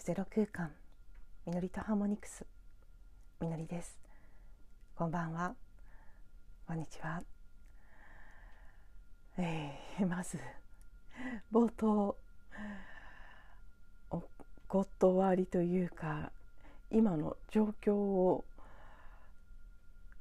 [0.00, 0.70] るゼロ空間。
[1.46, 2.46] みのりとハーモニクス。
[3.40, 3.98] みのりです。
[4.96, 5.54] こんばんは。
[6.66, 7.22] こんにちは。
[9.36, 10.38] えー、まず
[11.52, 12.16] 冒頭
[14.10, 14.22] お
[14.66, 16.32] 断りというか
[16.90, 18.44] 今の状況を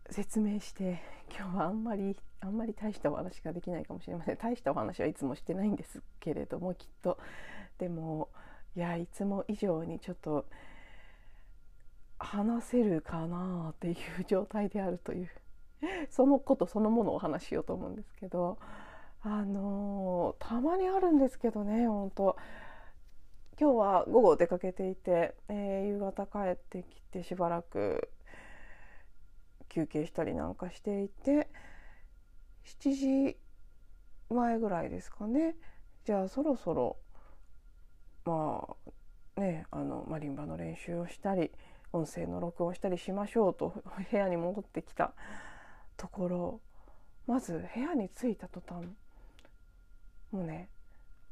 [0.09, 4.37] 説明して今日はあんまりあんまり大したお話ができないかもしれません。
[4.37, 7.17] 大したお話はいつもしてないんですけれどもきっと。
[7.77, 8.27] でも
[8.75, 10.45] いやいつも以上にちょっと
[12.19, 13.95] 話せるかなっていう
[14.27, 15.29] 状態であるという
[16.09, 18.57] そのことそのものをお話ししようと思うんですけど
[19.21, 22.37] あのー、たまにあるんですけどね本当
[23.59, 28.09] 今日は午後出かけていて、えー、夕方帰ってきてしばらく
[29.67, 31.49] 休憩したりなんかしていて
[32.63, 33.37] 7時
[34.29, 35.55] 前ぐらいですかね。
[36.05, 36.97] じゃあそろそろ
[38.25, 38.67] ま
[39.37, 41.51] あねあのマリンバの練習をしたり
[41.91, 43.81] 音声の録音をしたりしましょうと
[44.11, 45.13] 部屋に戻ってきた
[45.97, 46.61] ところ
[47.27, 48.87] まず部屋に着いた途端
[50.31, 50.69] もうね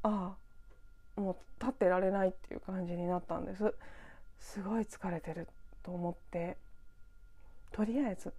[0.04, 0.36] あ
[1.18, 3.74] あもう立ってられないっていう感じになったんです。
[4.40, 5.48] すごい疲れてる
[5.84, 6.58] と思って
[7.72, 8.32] とりあえず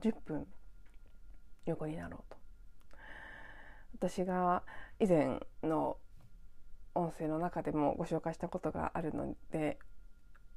[0.00, 0.46] 10分
[1.66, 2.38] 横になろうと。
[3.94, 4.62] 私が
[5.00, 5.96] 以前の
[6.98, 9.78] 音声の中でもご紹介したことがあるので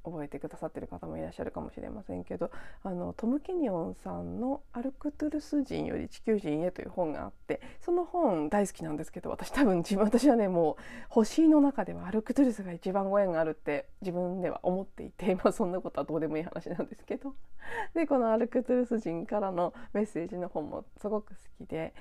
[0.04, 2.50] 覚えてくださってる方もいらっしゃるかもしれませんけど
[2.84, 10.76] あのトム・ケニオンさんの「アルクトゥルス人より地球人へ」という本があってその本大好きなんですけど私多分自分私はねもう
[11.10, 17.36] 星の中ではアルクトゥルスが一番ご縁があるって自分では思っていて、まあ、そんなことはどうでもいい話なんですけど
[17.94, 21.94] でこのアルクトゥルス人からのメッセージの本もすごく好きで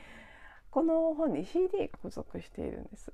[0.71, 3.13] この本に CD が付属しているんです。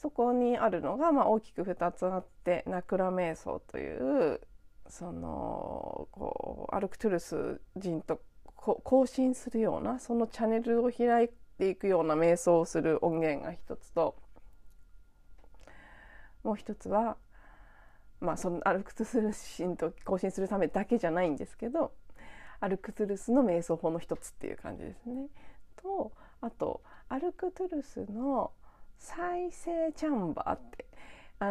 [0.00, 4.40] そこにあるのが、まあ、大きく2つあってナクラ瞑想という
[4.88, 8.20] そのこうアルクトゥルス人と
[8.84, 14.14] 交信するようなそのチャンネルを開いていくような瞑想をする音源が一つと
[16.44, 17.16] もう一つは、
[18.20, 21.92] まあ、そのアルクトゥルス人と交信するためだけじゃないんですけど
[22.60, 25.26] アルクトゥルスの瞑想法の一つっていう感じですね。
[25.82, 28.52] とあとアルクトゥルスの
[28.98, 30.84] 再生チャンバーって
[31.40, 31.44] あ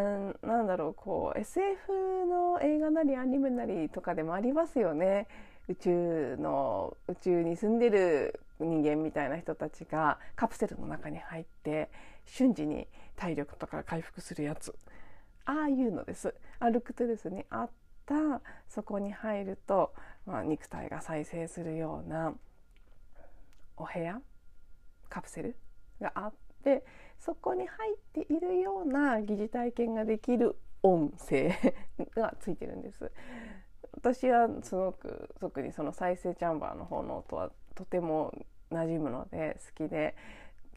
[0.45, 5.27] なんだろうこう SF の映画なりアニメなりとかでもありますよね。
[5.69, 11.89] 宇宙の宇宙に住んでる人間みたいな人たちがカプセルの中に入って
[12.25, 14.75] 瞬時に体力とか回復するやつ。
[15.45, 16.33] ああいうのです。
[16.59, 17.69] アルクトゥルスにあっ
[18.05, 19.93] たそこに入ると、
[20.25, 22.33] まあ、肉体が再生するような
[23.77, 24.21] お部屋
[25.09, 25.55] カプセル
[26.01, 26.83] があって
[27.19, 31.51] そこに入っているような疑似体験ができる音声
[32.15, 33.11] がついてるんです。
[33.93, 38.33] 私はすごく特にその再生チャンバーの方の音はとても
[38.71, 40.15] 馴染むので好きで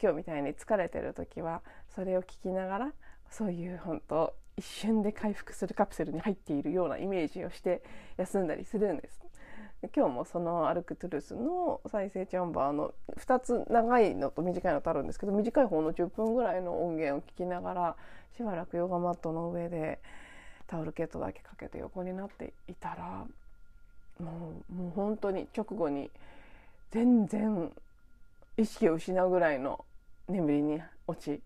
[0.03, 2.93] 今日みたいに疲れてる時はそれを聞きながら
[3.31, 7.83] そういう本当一瞬で回復するカプセルに入っているようなイメージをして
[8.17, 9.21] 休んだりするんです。
[9.95, 17.97] 今日もそのアルクトゥルスの再生チャンバーの2つ長いのと短いのとあるんですけど短い方の10分ぐらいの音源を聞きながら
[18.37, 19.99] しばらくヨガマットの上で
[20.67, 23.27] タオルケットだけかけて横になっていたら
[24.19, 26.11] もうもう本当に直後に
[26.91, 27.73] 全然
[28.59, 29.85] 意識を失うぐらいの
[30.29, 31.41] 眠りに落ち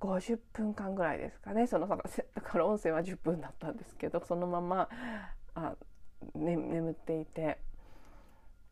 [0.00, 1.66] 50分間ぐらいですかね。
[1.66, 1.96] そのだ
[2.42, 4.88] から音声は10分だったんですけどそのまま
[5.54, 5.74] あ
[6.40, 7.58] ね、眠っていて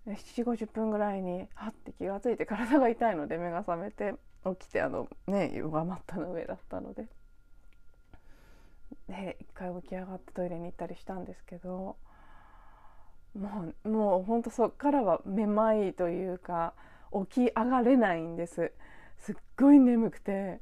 [0.06, 0.16] 7
[0.56, 4.14] 時50分ぐらいにはって気が付いて体が痛いので目が覚めて
[4.58, 7.06] 起きてあのねヨガマットの上だったので。
[9.08, 11.96] で一回起き上がってトイレに行ったりしたんですけど
[13.38, 16.75] もうもうほんとそっからはめまいというか
[17.31, 18.72] 起き上がれないんです
[19.19, 20.60] すっごい眠くて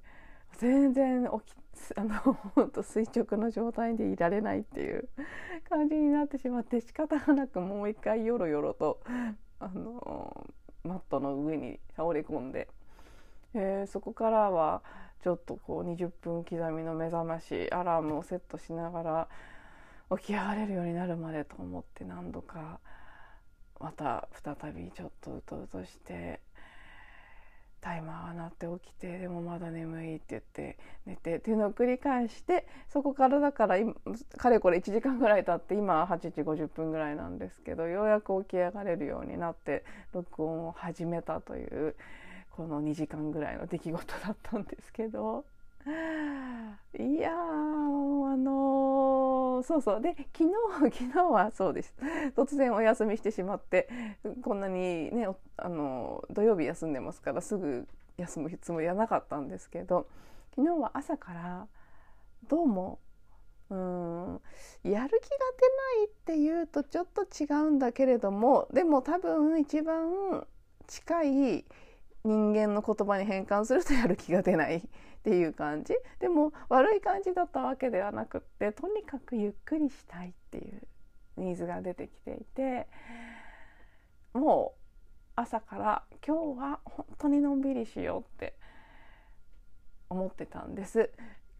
[0.59, 1.57] 全然起き
[1.97, 2.15] あの
[2.55, 5.09] 本当垂直の状態でいられないっていう
[5.69, 9.01] 感じになってしまって仕方がなくもう一回よろよろと
[9.59, 10.47] あの
[10.85, 12.69] マットの上に倒れ込んで、
[13.55, 14.83] えー、そこからは
[15.23, 19.29] ちょっとこう20分刻みの目覚ましアラームをセットしながら
[20.19, 22.79] 起き上がれるようになるまでと思って何度か
[23.81, 26.41] また再びちょっとうとうとして
[27.87, 33.77] タイマーが鳴って起きてでもまだ眠いって言って寝てっていうのを繰り返してそこからだから
[34.37, 41.95] かれこれ1時間ぐらい経って今8時50分ぐらいなんですけどようやく起き上がれるようになって録音を始めたという
[42.51, 45.45] この2時間ぐらいの出来事だったんですけど
[46.99, 47.35] いやあ
[48.37, 50.01] のー、そうそう。
[50.01, 50.55] で昨日
[50.97, 51.93] 昨日はそうです。
[52.37, 53.89] 突然お休みしてしまって
[54.43, 60.07] こんなにねあの土曜日休んでますからすぐ休むつもりはなかったんですけど
[60.55, 61.67] 昨日は朝から
[62.47, 63.01] どうも
[63.71, 64.41] うん
[64.85, 70.47] やる気が出ないっていうとちょっと違うんだけれどもでも多分一番
[70.87, 71.65] 近い
[72.25, 74.89] 人間の言葉に変換するとやる気が出ない。
[75.27, 80.83] っていう感じでも悪い感じだったわけではなくってとにかくゆっくりしたいっていう
[81.37, 82.87] ニーズが出てきていて
[84.33, 84.81] もう
[85.35, 88.55] 朝から今日は本当にのんびりしようって
[90.09, 91.11] 思ってたんです。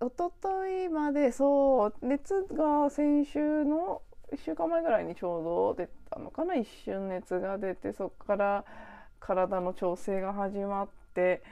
[0.01, 4.03] 一昨日までそう熱が先週の
[4.33, 6.55] 1週間前ぐらいにちょうど出たのかな？
[6.55, 8.65] 一瞬熱が出てそこから
[9.19, 11.43] 体の調整が始まって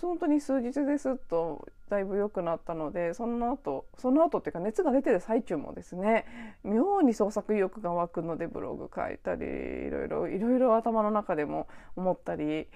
[0.00, 6.24] 本当に数日ですっとだいぶ良くなったのでその後その後っていうか熱が出てる最中もですね
[6.62, 11.66] 妙に創作意欲が湧くのでブログ書いたりいろいろいろいろ頭の中でも
[11.96, 12.68] 思ったり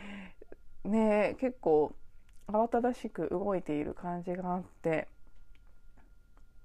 [0.84, 1.94] ね結構
[2.48, 5.06] 慌ただしく動いている感じがあって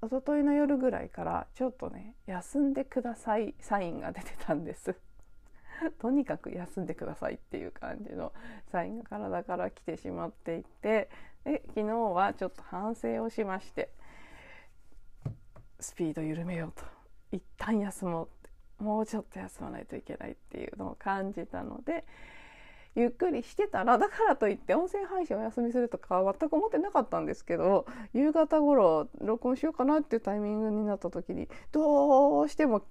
[0.01, 4.95] 一昨日の夜ぐらいからちょっとね休んでくださいサインが出てたんです。
[5.99, 8.33] とにかく休んでくださいっていう感じの
[8.71, 11.09] サインが体から来てしまっていて
[11.43, 13.89] で昨日はちょっと反省をしまして
[15.79, 16.83] スピード緩めようと。
[17.31, 18.27] 一旦休もう。
[18.27, 18.49] って
[18.83, 22.05] もうちょっと休まないといけないっていうのを感じたので
[22.95, 32.83] ゆっくりしてたらだからといって音声配信お休みするとか全く思ってなかったんですけど夕方頃録音しようかなっていうタイミングになった時にどうしても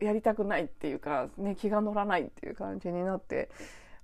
[0.00, 3.50] やりたくないっていうか、ね、気が乗らないっていう感じになって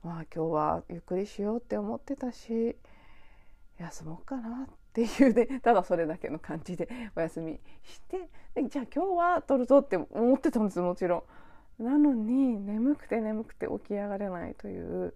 [0.02, 2.76] まあ今日はゆっくりしようって思ってたし
[3.78, 11.22] 休もうかなっていうねただそれだけの感じで お休みしてでじゃあ今日は撮るぞって思ってたんですもちろん。
[11.84, 15.14] なのに眠くて眠くて起き上がれないという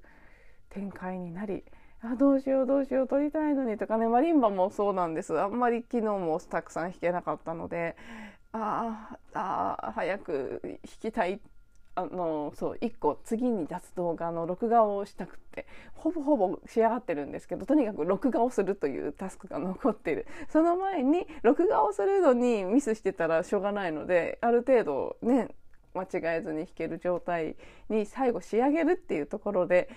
[0.71, 1.65] 展開になり
[2.00, 7.97] あどうしようどうしよう撮りたいのにとかねマリンバもそうなんですあんまり昨日もたくさん弾けなかったので
[8.52, 11.40] ああ早く弾きたい
[11.94, 25.48] あのそう1個次に出す動画の録画をしたくってほぼほぼ仕上がってるんですけどとにかく録画をするというタスクが残っている その前に録画をするのにミスしてたらしょうがないのである程度ね
[25.94, 27.56] 間違えずに弾ける状態
[27.90, 29.90] に最後仕上げるっていうところで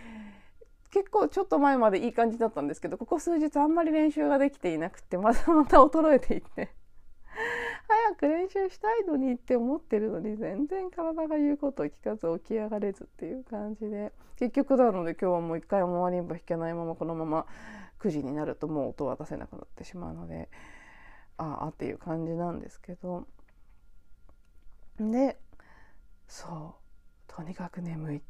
[0.91, 6.69] 結構ちょっと前までいい感じだったんですけどここ数日あんまり練習ができていなくてまたまた衰えていって。
[7.95, 17.45] 早く練習したいのにって思ってるのに全然体が言うことを聞かず起き上がれずっていう感じで結局なので今日はもう一回もマリンバ弾けないままこのまま
[18.01, 20.49] 9時になるともう音は出せなくなってしまうので
[21.37, 23.25] ああっていう感じなんですけど
[24.99, 25.37] で
[26.27, 28.21] そうとにかく眠い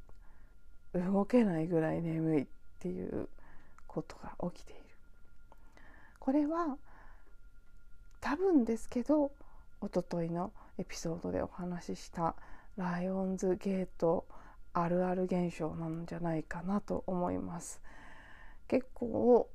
[0.93, 2.47] 動けないぐらい眠いっ
[2.79, 3.29] ていう
[3.87, 4.81] ことが起きている。
[6.19, 6.77] これは
[8.21, 9.31] 多分ですけど
[9.85, 12.35] おとといのエピソードでお話しした
[12.75, 14.25] ライオンズゲート
[14.73, 17.83] あるある現象なんじゃないかなと思います。
[18.67, 19.47] 結構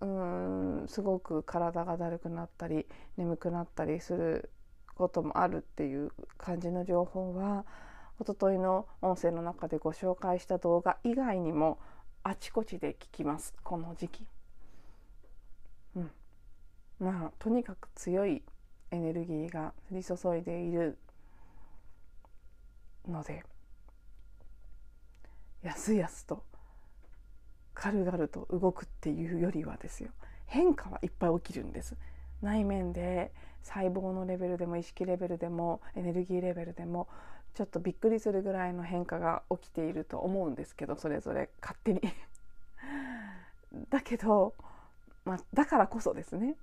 [0.00, 2.84] うんすごく体がだるくなったり
[3.16, 4.50] 眠くなったりする
[4.96, 7.64] こともあるっていう感じの情報は
[8.18, 11.78] おとといの音声の中でご紹介した動画以外にも
[12.24, 14.26] あちこちで聞きますこの時期。
[15.94, 16.10] うん
[16.98, 18.42] まあとにかく強い
[18.90, 20.98] エネルギーが降り注いでいる
[23.08, 23.44] ので
[25.62, 26.42] やすやすと
[27.74, 30.10] 軽々と動くっていうよりはですよ
[30.46, 31.96] 変化はいっぱい起きるんです。
[32.42, 33.32] 内面で
[33.62, 37.08] 細胞のレベルでも意識レベルでもエネルギーレベルでも
[37.54, 42.00] ちょっとびっくりするぐらいの変化が起きていると思うんですけどそれぞれ勝手に。
[43.90, 44.54] だけど、
[45.24, 46.56] まあ、だからこそですね。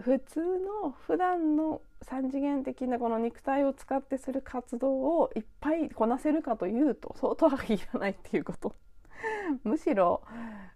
[0.00, 8.74] 普通の普段の3次元的なこの肉体を使ってする活動をいっぱいこなせるかというと相当はいらないっていうこと。
[9.64, 10.22] むしろ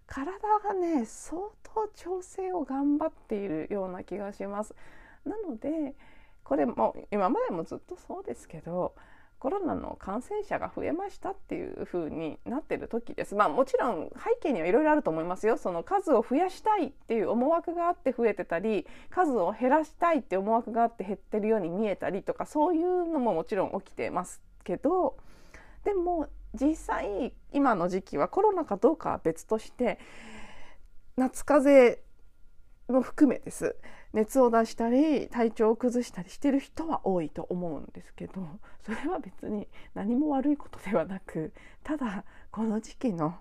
[0.05, 4.75] 体がね相当調整を頑張っているような気がします。
[5.23, 5.95] なので
[6.43, 8.93] これも今までもずっとそうですけど
[9.43, 13.35] コロナの感染者が増えましたっていう風になってる時です。
[13.35, 15.57] まあもちろん背景にはいろいろあると思いますよ。
[15.57, 25.17] その数を増やしたいっていう思惑があって増えてたり、数を減らしたいって思惑があって減ってるように見えたりとか、そういうのももちろん起きてますけど、
[25.83, 29.99] でも実際今の時期はコロナかどうかは別として、
[31.17, 31.99] 夏風
[32.87, 33.75] 邪も含めです
[34.13, 38.47] 熱を出したり体調を崩したりしてる人は多いと思うんですけど
[38.85, 41.51] それは別に何も悪いことではなく
[41.83, 43.35] ただこの時期の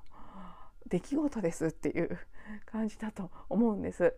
[0.89, 2.19] 出来事ですっていう
[2.67, 4.15] 感じだと思うんです。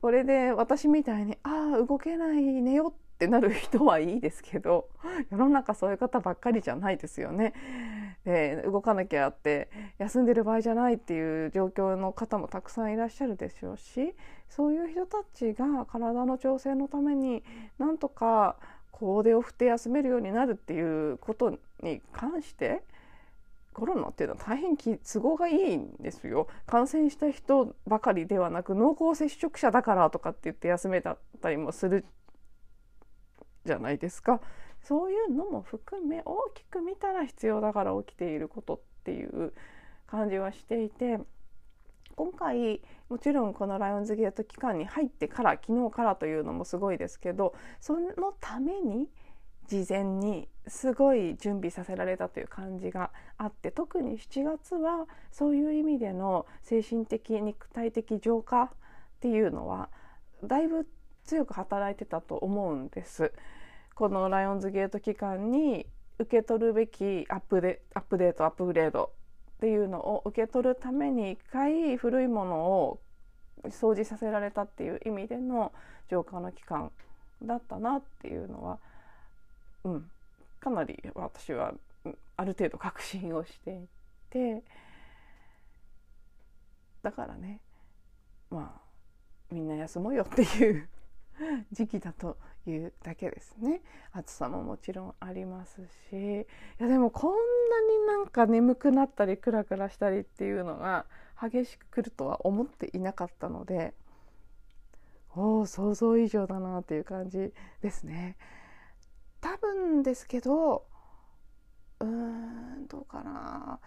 [0.00, 4.88] これで私みたいに「ああ動けない寝よ」ってなる人はいいですけど
[5.28, 7.52] 世の中そういう方ばっかりじゃないですよね。
[8.28, 14.14] で動かなきゃって休んでる場合じゃないっていう状況の方もたくさんいらっしゃるでしょうし
[14.50, 17.42] そういう人たちが体の調整のために
[17.78, 18.56] なんとか
[18.90, 22.82] コーデを振って休めるようになるっていうことに関して
[23.72, 26.48] コロナっていうのは大変都合がいいんですよ。
[26.66, 32.04] 感染した人ばかりではなく濃厚接触者だからとかって言って休めたりもする
[33.64, 34.40] じゃないですか。
[34.88, 39.52] そういうのも含め大きく見たら必要だから起きていることっていう
[40.06, 41.20] 感じはしていて
[42.16, 42.80] 今回
[43.10, 49.08] もちろんこのライオンズゲート期間に入ってから昨日からというのもすごいですけどそのために
[49.66, 58.70] 事前にすごい準備させられたという感じがあって特に7月はそういう意味での精神的肉体的浄化っ
[59.20, 59.90] ていうのは
[60.42, 60.88] だいぶ
[61.24, 63.34] 強く働いてたと思うんです。
[63.98, 65.84] このライオンズゲート期間に
[66.20, 69.10] 受け取るべきアップデアップデートアップグレード
[69.56, 73.00] っていうのを受け取るために一回古いものを
[73.64, 75.72] 掃除させられたっていう意味での
[76.08, 76.92] 浄化の期間
[77.42, 78.78] だったなっていうのは
[79.82, 80.10] うん、
[80.60, 81.74] かなり私は
[82.36, 83.88] ある程度確信をしてい
[84.30, 84.62] て。
[87.02, 87.60] だからね
[88.48, 88.80] まあ
[89.50, 90.88] みんな休もうよっていう
[91.72, 93.82] 時期だというだけですね。
[94.12, 96.42] 暑さももちろんありますし。
[96.42, 96.46] い
[96.78, 97.36] やでもこんな
[97.82, 101.06] になんか眠くなったりクラクラしたりっていうのが
[101.40, 103.94] 激しく来るとは思っていなかったので
[105.34, 108.36] おお想像以上だなっていう感じですね。
[109.40, 110.86] 多分ですけど
[112.00, 113.80] うーんどうかな。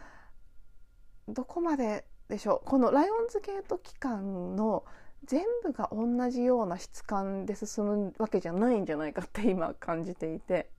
[1.28, 2.68] どこまででしょう。
[2.68, 4.86] このライオンズゲート期間の
[5.26, 10.70] 全部が同じような質感で進むわけじゃないんじゃないかって今感じていて。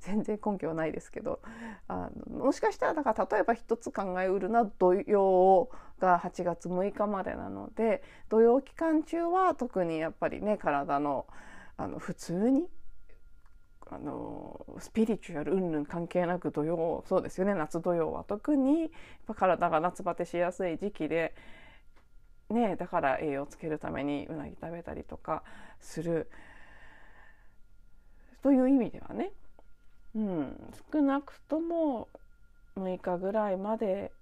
[0.00, 1.40] 全然根拠はないですけど。
[1.86, 11.26] あのもしかしたらだから例えば一つ考えうるな土曜が8月6日までなので土曜期間中は特にやっぱりね体の
[11.76, 12.66] あの普通に
[13.90, 18.90] あのスピリチュアル云々関係なく土曜そうですよね夏土曜は特にやっ
[19.28, 21.34] ぱ体が夏バテしやすい時期で、
[22.50, 25.42] ね、だから栄養つけるためにうなぎ食べたりとか
[25.80, 26.30] する。
[28.42, 29.32] という意味ではね、
[30.14, 32.08] うん、少なくとも
[32.76, 34.12] 6日ぐらいまで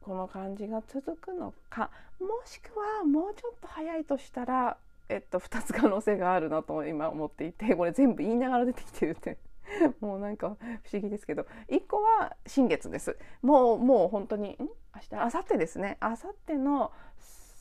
[0.00, 1.90] この感じが続くのか。
[2.18, 4.78] もしくはもうちょっと早いとしたら
[5.08, 9.38] えっと、2つ可能性があるなと今思っていてこれ全部言いながら出てきてるって。
[10.00, 11.44] もうなんか不思議ですけど。
[11.68, 13.18] 1個は新月です。
[13.42, 14.56] もうもう本当にん？
[14.58, 14.68] 明
[15.00, 15.98] 日明後日ですね。
[16.00, 16.92] 明後日の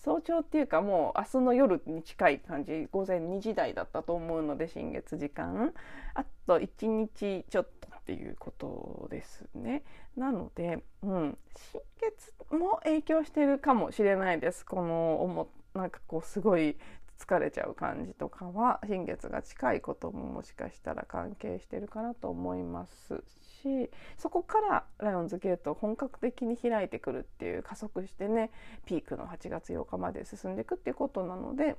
[0.05, 5.73] 早朝っていうかもう明日の夜に近い感じ午前2時台だったと思うので新月時間。
[6.13, 9.83] あと1日ちょっとっていうことですね。
[10.15, 11.37] なので、うん、
[11.71, 14.63] 新月も影響してるかもしれないです。
[14.63, 16.77] このなんかこうすごい
[17.17, 23.23] 疲れちゃう感じとかは新月が近いことももしかしたら関係してるかなと思います。
[23.65, 28.51] しそこからライオンズゲートを本格的に開いてくるっていう加速してね
[28.85, 31.75] ピークの8月8日まで進んでいくっていうことなので、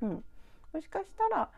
[0.00, 0.24] うん、
[0.72, 1.50] もしかしたら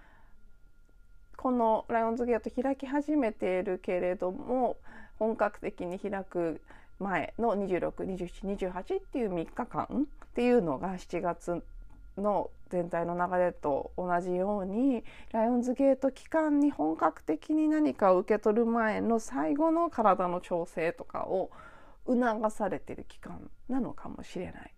[1.37, 4.77] このライオンズゲート開き始めているけれども
[5.19, 6.61] 本格的に開く
[6.99, 11.63] 前の262728っていう3日間っていうのが7月
[12.17, 21.51] の全体の流れと同じようにライオンズゲート期間に本格的に何かを受け取る前の最後の体の調整とかを
[22.07, 24.75] 促されてる期間なのかもしれない。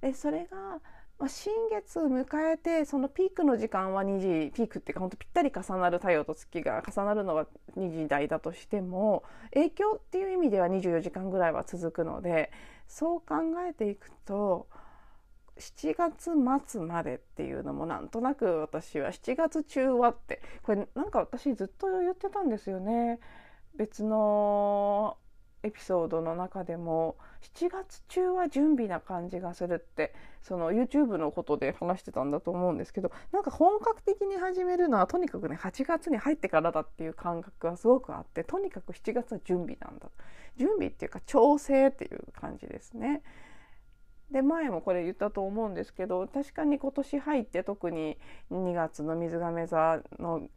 [0.00, 0.80] でそれが
[1.20, 12.50] ま、新月を迎えてそのピークの時間は2時ピークっていうか本当ぴったり重なる太陽と月が重なるのは2時台だとしても影響っていう意味では24時間ぐらいは続くので
[12.88, 13.34] そう考
[13.68, 14.66] えていくと
[15.60, 16.30] 7月
[16.66, 23.20] 末までっていうのもなんとなく私は7月中はってこれなんか私ずっと言ってたんですよね
[23.76, 25.16] 別の
[25.62, 27.16] エピソードの中でも
[27.54, 40.08] 7月中は準備な感じがするってその YouTube のことで話してたんだと思うんですけどなんか本格的に始めるのはとにかくね8月に入ってからだっていう感覚がすごくあってとにかく7月は準備なんだ
[40.56, 43.22] 準備っていうか調整っていう感じですね。
[44.32, 48.16] で前もこれ言ったと思うんですけど確かに今年入って特に
[48.50, 50.48] 2月の水亀座の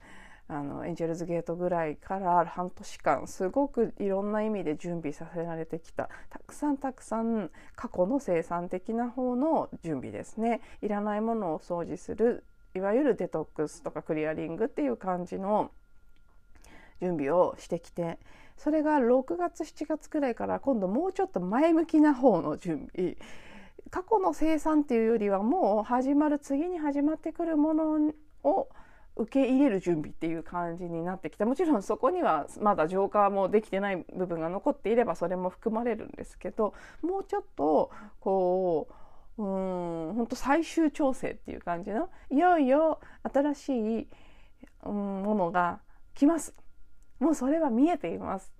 [0.49, 10.59] あのエンジェルズゲートぐらいから半年間すごくいろんな意味で準備させられてきたたくさんたくさん過去の生産的な方の準備ですね。
[10.81, 12.43] いらないものを掃除する
[12.75, 15.71] いわゆるデトックスとかクリアリングっていう感じの
[17.01, 18.19] 準備をしてきて
[18.57, 23.17] それが6月7月くらいから今度もうちょっと前向きな方の準備
[23.89, 28.11] 過去の生産っていうよりはもう始まる次に始まってくるもの
[28.43, 28.69] を
[29.15, 31.45] 受け入れる準備っていう感じになってきた。
[31.45, 38.87] もちろんそこにはまだ浄化もできてない部分が残っていればそれも含まれるんですけどもうちょっとこ
[39.37, 39.45] うう
[40.11, 44.07] ん本当最終調整っていう感じのいよいよ新しい、
[44.83, 45.79] ものが
[46.13, 46.53] 来ます。
[47.19, 48.53] もうそれは見えています。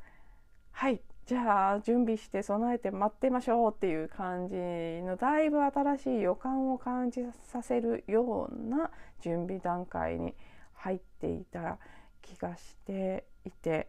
[0.72, 1.01] はい。
[1.25, 10.34] じゃあ準備して備えて待ってましょうっていう感じのだいぶ新しい予感を感じさせるような準備段階に
[10.74, 11.77] 入っていた
[12.22, 13.88] 気がしていて。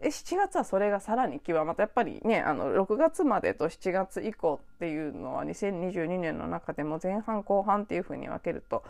[0.00, 8.84] 7月はそれがさらに極まったやっぱりねあの6月までと7月以降っていうのは2022年の中でも前半後半っていうふうに分けると、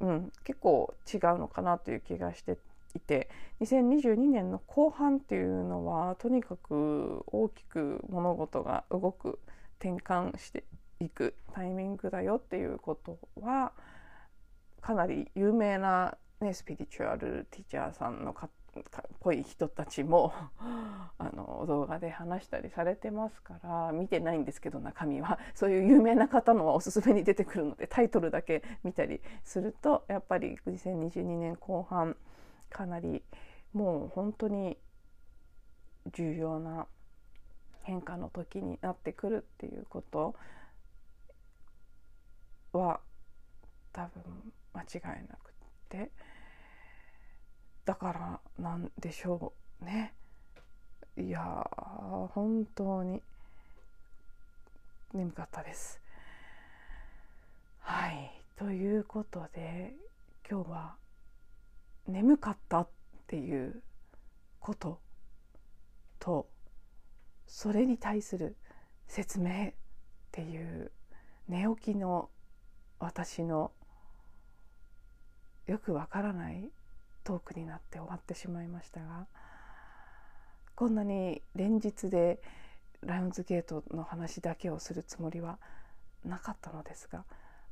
[0.00, 2.58] うん、結構違うのかなという気がして。
[2.96, 3.28] いて
[3.60, 9.38] 2022年の後半っていうのはとにかく大きく物事が動く
[9.78, 10.64] 転換して
[11.00, 13.72] いくタイミングだよっていうことは
[14.80, 18.50] かなり有名な、ね、スピリチュアルティーチャーさんのかっ
[19.18, 20.32] ぽい人たちも
[21.18, 25.38] あの動画で話したりされてますから見てないんですけど中身は。
[25.54, 32.16] そういう有名な方のはおすすめに出てくるのでタイトルだけ見たりするとやっぱり2022年後半
[32.70, 33.22] かなり
[33.72, 34.78] もう本当に
[36.12, 36.86] 重要な
[37.82, 40.34] 変化の時になってくるっていうこと
[42.72, 43.00] は
[43.92, 44.22] 多分
[44.72, 44.86] 間違
[45.18, 45.52] いなくっ
[45.88, 46.10] て。
[47.84, 49.52] だからなんでしょ
[49.82, 50.14] うね。
[51.16, 51.68] いや
[52.32, 53.22] 本当に。
[55.12, 56.00] 眠かったです。
[57.80, 58.30] はい。
[58.56, 59.94] ということで
[60.48, 60.94] 今日は
[62.10, 62.88] 眠かったっ
[63.26, 63.82] ていう
[64.58, 65.00] こと
[66.18, 66.48] と
[67.46, 68.56] それに対する
[69.08, 69.72] 説明っ
[70.30, 70.92] ていう
[71.48, 72.28] 寝起きの
[72.98, 73.72] 私の
[75.66, 76.70] よくわからない
[77.24, 79.26] トークになって終わってしまいましたが
[80.74, 82.40] こんなに連日で
[83.02, 85.58] ライオンズゲートの話だけをするつもりは
[86.24, 87.24] なかったのですが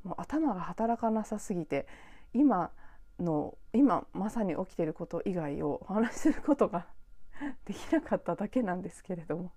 [0.04, 1.86] もう頭が働かなさすぎて
[2.34, 2.70] 今
[3.18, 6.86] の今まさに起きていること以外をお話しすることが
[7.64, 9.52] できなかっただけなんですけれども。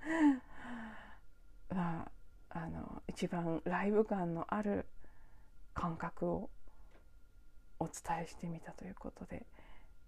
[1.70, 2.10] まあ
[2.50, 4.86] あの一番ライブ感のある
[5.74, 6.50] 感覚を
[7.78, 9.46] お伝えしてみたということで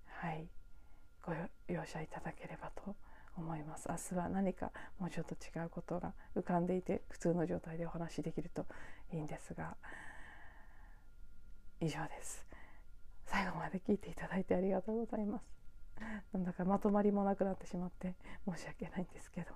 [0.07, 0.49] はい
[1.23, 1.35] ご
[1.69, 2.97] 容赦いただければと
[3.37, 3.89] 思います。
[3.89, 8.67] 明日は何かもうちょっと違うことが浮かんでいて普通の状態でお話しできると
[9.13, 9.77] いいんですが
[11.81, 12.50] 以上です。
[13.31, 15.45] 最後まで聞いていただいてありがとうございます。
[16.35, 19.55] なんだかまとまりもなくなってしまって申し訳ないんですけど。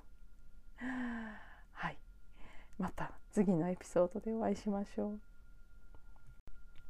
[1.72, 1.98] はい。
[2.78, 5.20] また次のエピソードでお会いしましょう。